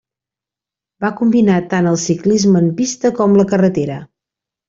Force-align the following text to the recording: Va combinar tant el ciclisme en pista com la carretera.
Va 1.05 1.11
combinar 1.19 1.57
tant 1.73 1.89
el 1.91 1.99
ciclisme 2.05 2.63
en 2.65 2.73
pista 2.81 3.13
com 3.21 3.39
la 3.43 3.47
carretera. 3.55 3.99